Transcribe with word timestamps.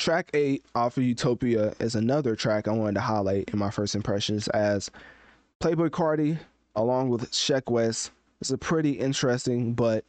track 0.00 0.30
eight 0.32 0.64
off 0.74 0.96
of 0.96 1.02
Utopia 1.02 1.74
is 1.78 1.94
another 1.94 2.34
track 2.34 2.66
I 2.66 2.72
wanted 2.72 2.94
to 2.94 3.00
highlight 3.02 3.50
in 3.50 3.58
my 3.58 3.70
first 3.70 3.94
impressions 3.94 4.48
as 4.48 4.90
Playboi 5.60 5.90
Carti 5.90 6.38
along 6.74 7.10
with 7.10 7.30
Sheck 7.32 7.70
Wes. 7.70 8.10
It's 8.40 8.50
a 8.50 8.56
pretty 8.56 8.92
interesting, 8.92 9.74
but 9.74 10.06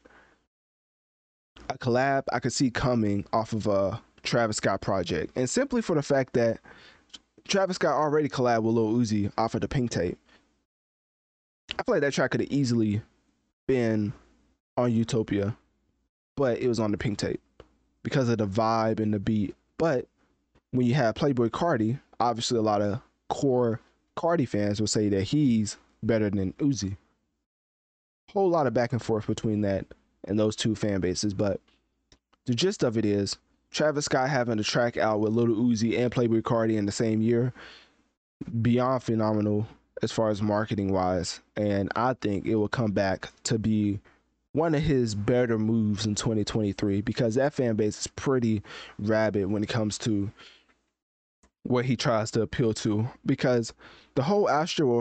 a 1.68 1.78
collab 1.78 2.24
I 2.32 2.40
could 2.40 2.54
see 2.54 2.72
coming 2.72 3.26
off 3.34 3.52
of 3.52 3.68
a 3.68 4.02
Travis 4.24 4.58
Scott 4.58 4.80
project, 4.80 5.34
and 5.36 5.50
simply 5.50 5.82
for 5.82 5.96
the 5.96 6.02
fact 6.02 6.34
that 6.34 6.62
Travis 7.46 7.76
Scott 7.76 7.96
already 7.96 8.30
collabed 8.30 8.64
with 8.64 8.76
Lil 8.76 8.94
Uzi 8.94 9.30
off 9.38 9.56
of 9.56 9.62
the 9.62 9.68
Pink 9.68 9.92
Tape. 9.92 10.18
I 11.78 11.84
feel 11.84 11.96
like 11.96 12.02
that 12.02 12.14
track 12.14 12.32
could 12.32 12.40
have 12.40 12.52
easily 12.52 13.02
been 13.68 14.14
on 14.78 14.94
Utopia, 14.94 15.58
but 16.38 16.60
it 16.60 16.70
was 16.70 16.80
on 16.80 16.92
the 16.92 16.98
Pink 16.98 17.18
Tape 17.18 17.42
because 18.04 18.30
of 18.30 18.38
the 18.38 18.48
vibe 18.48 19.02
and 19.02 19.14
the 19.14 19.20
beat. 19.20 19.54
But 19.82 20.06
when 20.70 20.86
you 20.86 20.94
have 20.94 21.16
Playboi 21.16 21.50
Carti, 21.50 22.00
obviously 22.20 22.60
a 22.60 22.62
lot 22.62 22.84
of 22.84 23.02
core 23.30 23.80
Carti 24.16 24.48
fans 24.48 24.80
will 24.80 24.86
say 24.86 25.10
that 25.10 25.24
he's 25.24 25.76
better 26.04 26.30
than 26.30 26.54
Uzi. 26.60 26.98
Whole 28.32 28.48
lot 28.48 28.68
of 28.68 28.76
back 28.76 28.92
and 28.92 29.02
forth 29.02 29.26
between 29.26 29.62
that 29.62 29.88
and 30.26 30.38
those 30.38 30.56
two 30.56 30.76
fan 30.76 31.00
bases, 31.00 31.34
but 31.34 31.60
the 32.46 32.54
gist 32.54 32.84
of 32.84 32.96
it 32.96 33.06
is 33.06 33.38
Travis 33.72 34.06
Scott 34.06 34.30
having 34.30 34.60
a 34.60 34.64
track 34.64 34.98
out 34.98 35.20
with 35.20 35.34
Little 35.34 35.56
Uzi 35.56 35.98
and 35.98 36.12
Playboi 36.12 36.44
Carti 36.44 36.78
in 36.78 36.86
the 36.86 36.92
same 36.92 37.20
year, 37.20 37.52
beyond 38.62 39.02
phenomenal 39.02 39.68
as 40.04 40.12
far 40.12 40.30
as 40.30 40.44
marketing 40.44 40.92
wise, 40.92 41.40
and 41.56 41.92
I 41.96 42.14
think 42.14 42.46
it 42.46 42.54
will 42.54 42.68
come 42.68 42.92
back 42.92 43.30
to 43.46 43.58
be 43.58 44.00
one 44.54 44.76
of 44.76 44.82
his 44.82 45.16
better 45.16 45.58
moves 45.58 46.06
in 46.06 46.16
2023 46.16 47.02
because 47.02 47.36
that 47.36 47.54
fan 47.54 47.76
base 47.76 48.02
is 48.02 48.08
pretty 48.08 48.62
rabid 49.00 49.50
when 49.50 49.64
it 49.64 49.70
comes 49.70 49.98
to 49.98 50.32
what 51.64 51.86
he 51.86 51.96
tries 51.96 52.32
to 52.32 52.42
appeal 52.42 52.74
to 52.74 53.08
because 53.26 53.74
the 54.16 54.24
whole 54.24 54.48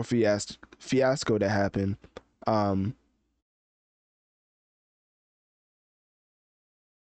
fiasco, 0.03 0.55
fiasco 0.79 1.37
that 1.37 1.49
happened 1.49 1.97
um, 2.47 2.95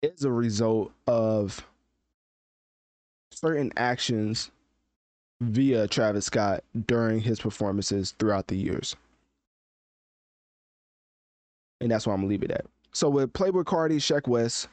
is 0.02 0.24
a 0.24 0.30
result 0.30 0.92
of 1.06 1.66
certain 3.32 3.72
actions 3.76 4.50
via 5.40 5.86
Travis 5.88 6.26
Scott 6.26 6.64
during 6.86 7.20
his 7.20 7.40
performances 7.40 8.14
throughout 8.18 8.46
the 8.46 8.56
years. 8.56 8.96
And 11.80 11.90
that's 11.90 12.06
why 12.06 12.14
I'm 12.14 12.20
gonna 12.20 12.28
leave 12.28 12.42
it 12.42 12.50
at. 12.50 12.66
So 12.92 13.10
with 13.10 13.32
Playboi 13.32 13.64
Carti, 13.64 13.96
Sheck 13.96 14.26
Wes, 14.26 14.68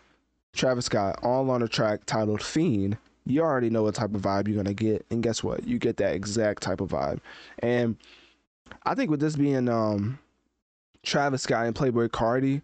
Travis 0.53 0.85
Scott, 0.85 1.19
all 1.23 1.49
on 1.49 1.61
a 1.61 1.67
track 1.67 2.05
titled 2.05 2.41
Fiend, 2.41 2.97
you 3.25 3.41
already 3.41 3.69
know 3.69 3.83
what 3.83 3.95
type 3.95 4.13
of 4.13 4.21
vibe 4.21 4.47
you're 4.47 4.57
gonna 4.57 4.73
get. 4.73 5.05
And 5.09 5.21
guess 5.23 5.43
what? 5.43 5.67
You 5.67 5.77
get 5.79 5.97
that 5.97 6.13
exact 6.13 6.63
type 6.63 6.81
of 6.81 6.89
vibe. 6.89 7.19
And 7.59 7.97
I 8.83 8.95
think 8.95 9.11
with 9.11 9.19
this 9.19 9.35
being 9.35 9.67
um 9.69 10.19
Travis 11.03 11.43
Scott 11.43 11.65
and 11.65 11.75
Playboi 11.75 12.09
Carti, 12.09 12.61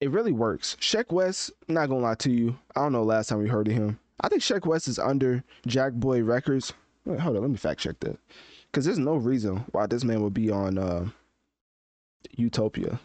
it 0.00 0.10
really 0.10 0.32
works. 0.32 0.76
Sheck 0.80 1.12
Wes, 1.12 1.50
not 1.68 1.88
gonna 1.88 2.00
lie 2.00 2.14
to 2.16 2.30
you, 2.30 2.56
I 2.74 2.80
don't 2.80 2.92
know 2.92 3.02
last 3.02 3.28
time 3.28 3.38
we 3.38 3.48
heard 3.48 3.68
of 3.68 3.74
him. 3.74 3.98
I 4.20 4.28
think 4.28 4.42
Sheck 4.42 4.66
Wes 4.66 4.88
is 4.88 4.98
under 4.98 5.44
Jack 5.66 5.92
Boy 5.92 6.22
Records. 6.22 6.72
Wait, 7.04 7.20
hold 7.20 7.36
on, 7.36 7.42
let 7.42 7.50
me 7.50 7.56
fact 7.56 7.80
check 7.80 8.00
that. 8.00 8.18
Because 8.70 8.84
there's 8.84 8.98
no 8.98 9.16
reason 9.16 9.64
why 9.72 9.86
this 9.86 10.04
man 10.04 10.22
would 10.22 10.34
be 10.34 10.50
on 10.50 10.78
uh, 10.78 11.08
Utopia. 12.32 13.00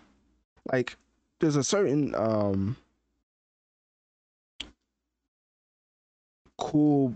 Like, 0.72 0.98
there's 1.40 1.56
a 1.56 1.64
certain 1.64 2.14
um, 2.16 2.78
cool 6.58 7.16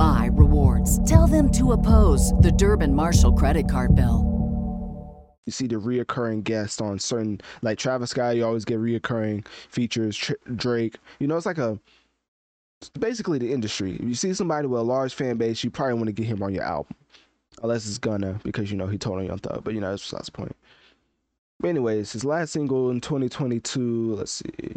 my 0.00 0.30
rewards. 0.32 0.98
Tell 1.08 1.26
them 1.26 1.52
to 1.52 1.72
oppose 1.72 2.32
the 2.40 2.50
Durbin 2.50 2.94
Marshall 2.94 3.34
credit 3.34 3.68
card 3.70 3.94
bill. 3.94 4.26
You 5.44 5.52
see 5.52 5.66
the 5.66 5.76
reoccurring 5.76 6.42
guests 6.42 6.80
on 6.80 6.98
certain, 6.98 7.38
like 7.60 7.78
Travis 7.78 8.10
Scott, 8.10 8.36
you 8.36 8.46
always 8.46 8.64
get 8.64 8.78
reoccurring 8.78 9.46
features. 9.68 10.16
Tr- 10.16 10.32
Drake, 10.56 10.96
you 11.18 11.26
know, 11.26 11.36
it's 11.36 11.44
like 11.44 11.58
a 11.58 11.78
basically 12.98 13.38
the 13.38 13.52
industry. 13.52 13.96
If 13.96 14.02
you 14.02 14.14
see 14.14 14.32
somebody 14.32 14.66
with 14.66 14.80
a 14.80 14.84
large 14.84 15.12
fan 15.12 15.36
base, 15.36 15.62
you 15.62 15.70
probably 15.70 15.94
want 15.94 16.06
to 16.06 16.12
get 16.12 16.24
him 16.24 16.42
on 16.42 16.54
your 16.54 16.64
album, 16.64 16.94
unless 17.62 17.86
it's 17.86 17.98
gonna 17.98 18.40
because 18.42 18.70
you 18.70 18.78
know 18.78 18.86
he 18.86 18.96
told 18.96 19.18
on 19.18 19.26
Young 19.26 19.38
Thug. 19.38 19.64
But 19.64 19.74
you 19.74 19.80
know 19.80 19.90
that's, 19.90 20.10
that's 20.10 20.26
the 20.26 20.32
point. 20.32 20.56
But 21.58 21.68
anyways, 21.68 22.12
his 22.12 22.24
last 22.24 22.52
single 22.52 22.90
in 22.90 23.02
2022. 23.02 24.14
Let's 24.14 24.32
see. 24.32 24.76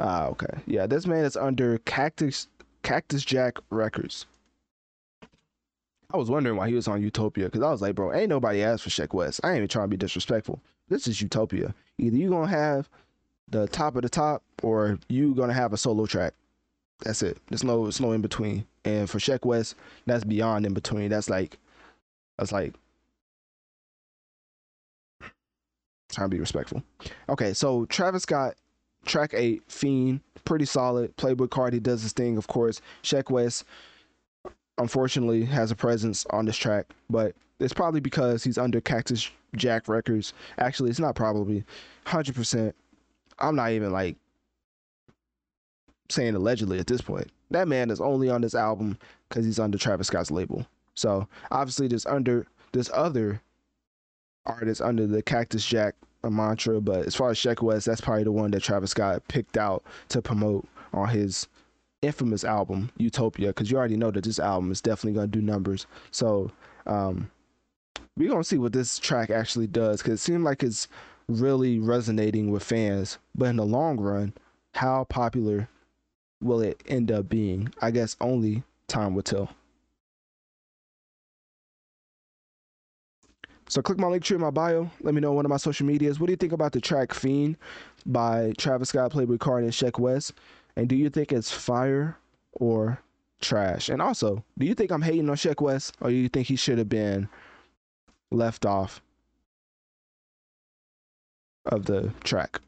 Ah, 0.00 0.26
okay, 0.26 0.58
yeah, 0.66 0.86
this 0.86 1.06
man 1.06 1.24
is 1.24 1.36
under 1.36 1.78
Cactus 1.78 2.48
Cactus 2.82 3.24
Jack 3.24 3.58
Records. 3.70 4.26
I 6.12 6.16
was 6.16 6.30
wondering 6.30 6.56
why 6.56 6.68
he 6.68 6.74
was 6.74 6.88
on 6.88 7.02
Utopia 7.02 7.46
because 7.46 7.62
I 7.62 7.70
was 7.70 7.82
like, 7.82 7.94
bro, 7.94 8.14
ain't 8.14 8.30
nobody 8.30 8.62
asked 8.62 8.84
for 8.84 8.90
Sheck 8.90 9.12
Wes. 9.12 9.40
I 9.44 9.50
ain't 9.50 9.58
even 9.58 9.68
trying 9.68 9.84
to 9.84 9.90
be 9.90 9.96
disrespectful. 9.96 10.60
This 10.88 11.06
is 11.06 11.20
Utopia. 11.20 11.74
Either 11.98 12.16
you 12.16 12.30
gonna 12.30 12.48
have 12.48 12.88
the 13.50 13.66
top 13.68 13.96
of 13.96 14.02
the 14.02 14.08
top 14.08 14.42
or 14.62 14.98
you 15.08 15.34
gonna 15.34 15.52
have 15.52 15.74
a 15.74 15.76
solo 15.76 16.06
track. 16.06 16.32
That's 17.00 17.22
it. 17.22 17.38
There's 17.48 17.62
no 17.62 17.82
there's 17.82 18.00
no 18.00 18.12
in 18.12 18.22
between. 18.22 18.64
And 18.84 19.08
for 19.08 19.18
Sheck 19.18 19.44
Wes, 19.44 19.74
that's 20.06 20.24
beyond 20.24 20.64
in 20.64 20.72
between. 20.72 21.10
That's 21.10 21.28
like 21.28 21.58
that's 22.38 22.52
like 22.52 22.74
trying 26.10 26.30
to 26.30 26.34
be 26.34 26.40
respectful. 26.40 26.82
Okay, 27.28 27.52
so 27.52 27.84
Travis 27.84 28.22
Scott 28.22 28.54
track 29.08 29.34
eight, 29.34 29.62
Fiend, 29.68 30.20
pretty 30.44 30.64
solid. 30.64 31.16
Playboi 31.16 31.48
Carti 31.48 31.82
does 31.82 32.02
his 32.02 32.12
thing, 32.12 32.36
of 32.36 32.46
course. 32.46 32.80
Sheck 33.02 33.30
Wes, 33.30 33.64
unfortunately, 34.78 35.44
has 35.44 35.70
a 35.70 35.76
presence 35.76 36.24
on 36.30 36.44
this 36.44 36.56
track, 36.56 36.86
but 37.10 37.34
it's 37.58 37.74
probably 37.74 38.00
because 38.00 38.44
he's 38.44 38.58
under 38.58 38.80
Cactus 38.80 39.30
Jack 39.56 39.88
Records. 39.88 40.32
Actually, 40.58 40.90
it's 40.90 41.00
not 41.00 41.16
probably, 41.16 41.64
hundred 42.06 42.36
percent. 42.36 42.74
I'm 43.38 43.56
not 43.56 43.70
even 43.72 43.92
like 43.92 44.16
saying 46.10 46.34
allegedly 46.34 46.78
at 46.78 46.86
this 46.86 47.00
point. 47.00 47.30
That 47.50 47.68
man 47.68 47.90
is 47.90 48.00
only 48.00 48.28
on 48.28 48.42
this 48.42 48.54
album 48.54 48.98
because 49.28 49.44
he's 49.44 49.58
under 49.58 49.78
Travis 49.78 50.06
Scott's 50.08 50.30
label. 50.30 50.66
So 50.94 51.26
obviously, 51.50 51.88
there's 51.88 52.06
under 52.06 52.46
this 52.72 52.90
other 52.92 53.40
artist 54.46 54.80
under 54.80 55.06
the 55.06 55.22
Cactus 55.22 55.64
Jack 55.64 55.94
a 56.28 56.30
mantra, 56.30 56.80
but 56.80 57.06
as 57.06 57.14
far 57.14 57.30
as 57.30 57.38
Sheck 57.38 57.60
Wes, 57.62 57.84
that's 57.84 58.00
probably 58.00 58.24
the 58.24 58.32
one 58.32 58.52
that 58.52 58.62
Travis 58.62 58.92
Scott 58.92 59.26
picked 59.28 59.56
out 59.56 59.82
to 60.10 60.22
promote 60.22 60.66
on 60.92 61.08
his 61.08 61.48
infamous 62.00 62.44
album 62.44 62.90
Utopia, 62.98 63.48
because 63.48 63.70
you 63.70 63.76
already 63.76 63.96
know 63.96 64.12
that 64.12 64.22
this 64.24 64.38
album 64.38 64.70
is 64.70 64.80
definitely 64.80 65.14
gonna 65.14 65.26
do 65.26 65.42
numbers. 65.42 65.86
So 66.12 66.52
um, 66.86 67.30
we're 68.16 68.30
gonna 68.30 68.44
see 68.44 68.58
what 68.58 68.72
this 68.72 68.98
track 68.98 69.30
actually 69.30 69.66
does, 69.66 70.00
because 70.00 70.20
it 70.20 70.22
seemed 70.22 70.44
like 70.44 70.62
it's 70.62 70.86
really 71.28 71.80
resonating 71.80 72.50
with 72.50 72.62
fans. 72.62 73.18
But 73.34 73.46
in 73.46 73.56
the 73.56 73.66
long 73.66 73.98
run, 73.98 74.32
how 74.74 75.04
popular 75.04 75.68
will 76.40 76.60
it 76.60 76.82
end 76.86 77.10
up 77.10 77.28
being? 77.28 77.72
I 77.82 77.90
guess 77.90 78.16
only 78.20 78.62
time 78.86 79.14
will 79.14 79.22
tell. 79.22 79.50
So 83.68 83.82
click 83.82 83.98
my 83.98 84.06
link 84.06 84.24
tree 84.24 84.36
in 84.36 84.40
my 84.40 84.50
bio. 84.50 84.90
Let 85.02 85.14
me 85.14 85.20
know 85.20 85.30
on 85.30 85.36
one 85.36 85.44
of 85.44 85.50
my 85.50 85.58
social 85.58 85.86
medias. 85.86 86.18
What 86.18 86.26
do 86.26 86.32
you 86.32 86.36
think 86.36 86.52
about 86.52 86.72
the 86.72 86.80
track 86.80 87.12
Fiend 87.12 87.56
by 88.06 88.52
Travis 88.56 88.88
Scott, 88.88 89.12
Playboi 89.12 89.38
Carti, 89.38 89.64
and 89.64 89.72
Sheck 89.72 89.98
Wes? 89.98 90.32
And 90.76 90.88
do 90.88 90.96
you 90.96 91.10
think 91.10 91.32
it's 91.32 91.52
fire 91.52 92.16
or 92.52 93.00
trash? 93.40 93.88
And 93.90 94.00
also, 94.00 94.42
do 94.56 94.66
you 94.66 94.74
think 94.74 94.90
I'm 94.90 95.02
hating 95.02 95.28
on 95.28 95.36
Sheck 95.36 95.60
Wes 95.60 95.92
or 96.00 96.08
do 96.08 96.14
you 96.14 96.28
think 96.28 96.46
he 96.46 96.56
should 96.56 96.78
have 96.78 96.88
been 96.88 97.28
left 98.30 98.64
off 98.64 99.02
of 101.66 101.84
the 101.84 102.12
track? 102.24 102.60